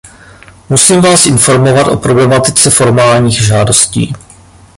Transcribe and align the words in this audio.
Musím 0.69 1.01
vás 1.01 1.25
informovat 1.25 1.87
o 1.87 1.97
problematice 1.97 2.69
formálních 2.69 3.45
žádostí. 3.45 4.13